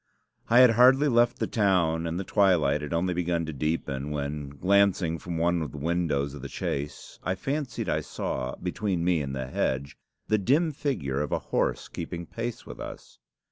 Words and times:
I 0.49 0.61
had 0.61 0.71
hardly 0.71 1.07
left 1.07 1.37
the 1.37 1.45
town, 1.45 2.07
and 2.07 2.19
the 2.19 2.23
twilight 2.23 2.81
had 2.81 2.91
only 2.91 3.13
begun 3.13 3.45
to 3.45 3.53
deepen, 3.53 4.09
when, 4.09 4.49
glancing 4.49 5.19
from 5.19 5.37
one 5.37 5.61
of 5.61 5.71
the 5.73 5.77
windows 5.77 6.33
of 6.33 6.41
the 6.41 6.49
chaise, 6.49 7.19
I 7.23 7.35
fancied 7.35 7.87
I 7.87 8.01
saw, 8.01 8.55
between 8.55 9.03
me 9.05 9.21
and 9.21 9.35
the 9.35 9.45
hedge, 9.45 9.95
the 10.27 10.39
dim 10.39 10.71
figure 10.71 11.21
of 11.21 11.31
a 11.31 11.37
horse 11.37 11.87
keeping 11.87 12.25
pace 12.25 12.65
with 12.65 12.79
us. 12.79 13.19